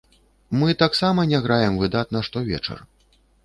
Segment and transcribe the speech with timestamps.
[0.59, 2.87] Мы таксама не граем выдатна штовечар.